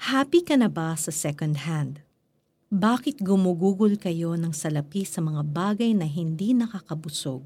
[0.00, 2.00] Happy ka na ba sa second hand?
[2.72, 7.44] Bakit gumugugol kayo ng salapi sa mga bagay na hindi nakakabusog?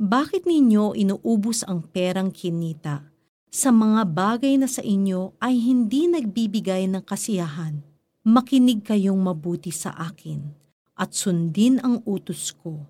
[0.00, 3.04] Bakit ninyo inuubos ang perang kinita
[3.52, 7.84] sa mga bagay na sa inyo ay hindi nagbibigay ng kasiyahan?
[8.24, 10.56] Makinig kayong mabuti sa akin
[10.96, 12.80] at sundin ang utos ko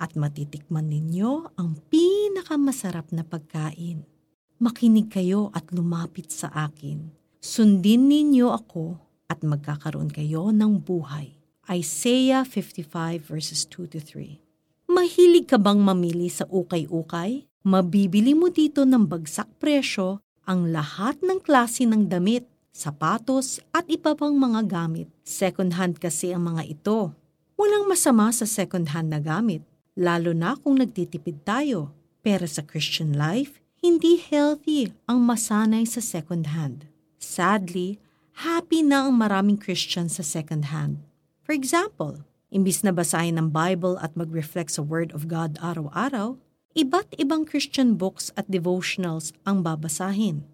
[0.00, 4.08] at matitikman ninyo ang pinakamasarap na pagkain.
[4.56, 7.25] Makinig kayo at lumapit sa akin.
[7.46, 8.98] Sundin ninyo ako
[9.30, 11.38] at magkakaroon kayo ng buhay.
[11.70, 14.42] Isaiah 55 verses 2 to 3
[14.90, 17.46] Mahilig ka bang mamili sa ukay-ukay?
[17.62, 24.18] Mabibili mo dito ng bagsak presyo ang lahat ng klase ng damit, sapatos at iba
[24.18, 25.06] pang mga gamit.
[25.22, 27.14] Second hand kasi ang mga ito.
[27.54, 29.62] Walang masama sa second hand na gamit
[29.94, 31.94] lalo na kung nagtitipid tayo.
[32.26, 36.90] Pero sa Christian life, hindi healthy ang masanay sa second hand.
[37.26, 37.98] Sadly,
[38.46, 41.02] happy na ang maraming Christian sa second hand.
[41.42, 42.22] For example,
[42.54, 46.38] imbis na basahin ng Bible at mag-reflect sa Word of God araw-araw,
[46.78, 50.46] iba't ibang Christian books at devotionals ang babasahin.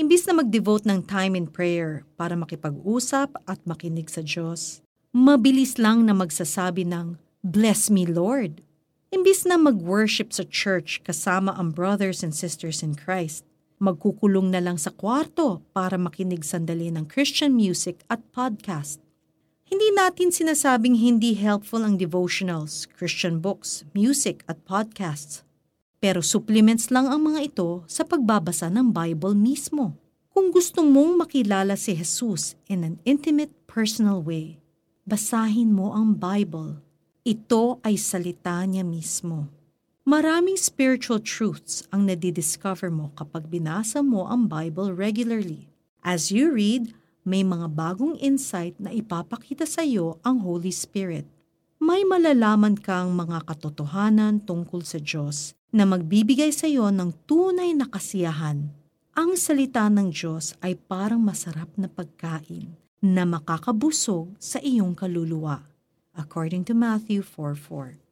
[0.00, 4.80] Imbis na mag-devote ng time in prayer para makipag-usap at makinig sa Diyos,
[5.12, 8.64] mabilis lang na magsasabi ng, Bless me, Lord,
[9.14, 13.46] Imbis na mag-worship sa church kasama ang brothers and sisters in Christ,
[13.84, 19.04] magkukulong na lang sa kwarto para makinig sandali ng Christian music at podcast.
[19.68, 25.44] Hindi natin sinasabing hindi helpful ang devotionals, Christian books, music at podcasts.
[26.00, 30.00] Pero supplements lang ang mga ito sa pagbabasa ng Bible mismo.
[30.32, 34.56] Kung gusto mong makilala si Jesus in an intimate, personal way,
[35.04, 36.84] basahin mo ang Bible
[37.24, 39.48] ito ay salita niya mismo.
[40.04, 45.72] Maraming spiritual truths ang nadidiscover mo kapag binasa mo ang Bible regularly.
[46.04, 46.92] As you read,
[47.24, 51.24] may mga bagong insight na ipapakita sa iyo ang Holy Spirit.
[51.80, 57.88] May malalaman kang mga katotohanan tungkol sa Diyos na magbibigay sa iyo ng tunay na
[57.88, 58.68] kasiyahan.
[59.16, 65.64] Ang salita ng Diyos ay parang masarap na pagkain na makakabusog sa iyong kaluluwa
[66.12, 68.03] according to Matthew 4.4.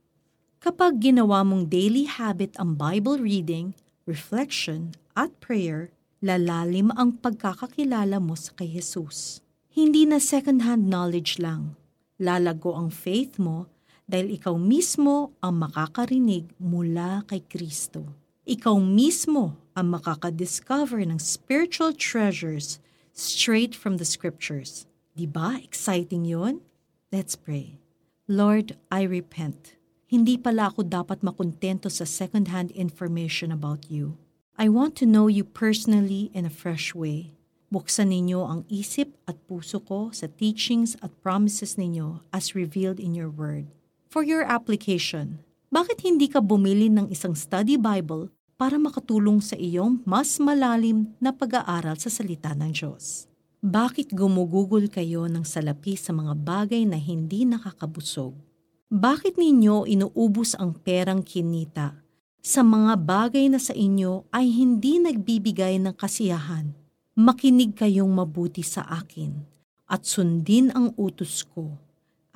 [0.63, 3.75] Kapag ginawa mong daily habit ang Bible reading,
[4.07, 5.91] reflection, at prayer,
[6.23, 9.43] lalalim ang pagkakakilala mo sa kay Jesus.
[9.75, 11.75] Hindi na second-hand knowledge lang.
[12.15, 13.67] Lalago ang faith mo
[14.07, 18.07] dahil ikaw mismo ang makakarinig mula kay Kristo.
[18.47, 22.79] Ikaw mismo ang makakadiscover ng spiritual treasures
[23.11, 24.87] straight from the scriptures.
[25.19, 26.63] Di ba exciting yon?
[27.11, 27.83] Let's pray.
[28.31, 29.82] Lord, I repent.
[30.13, 34.21] Hindi pala ako dapat makontento sa second-hand information about you.
[34.61, 37.33] I want to know you personally in a fresh way.
[37.73, 43.17] Buksan ninyo ang isip at puso ko sa teachings at promises ninyo as revealed in
[43.17, 43.73] your word.
[44.13, 45.41] For your application,
[45.73, 48.29] bakit hindi ka bumili ng isang study Bible
[48.61, 53.33] para makatulong sa iyong mas malalim na pag-aaral sa salita ng Diyos?
[53.65, 58.52] Bakit gumugugol kayo ng salapi sa mga bagay na hindi nakakabusog?
[58.93, 61.97] Bakit ninyo inuubos ang perang kinita
[62.45, 66.77] sa mga bagay na sa inyo ay hindi nagbibigay ng kasiyahan?
[67.17, 69.49] Makinig kayong mabuti sa akin
[69.89, 71.81] at sundin ang utos ko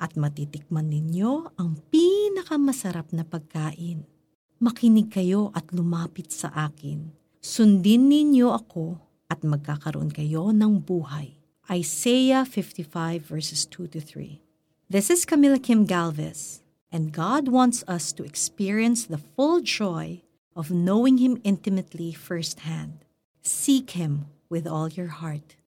[0.01, 4.09] at matitikman ninyo ang pinakamasarap na pagkain.
[4.57, 7.13] Makinig kayo at lumapit sa akin.
[7.37, 8.97] Sundin ninyo ako
[9.29, 11.37] at magkakaroon kayo ng buhay.
[11.69, 12.89] Isaiah 55
[13.29, 14.46] verses 2 to 3.
[14.89, 16.61] This is Camila Kim Galvez,
[16.93, 20.21] and God wants us to experience the full joy
[20.55, 23.03] of knowing Him intimately firsthand.
[23.41, 25.57] Seek Him with all your heart.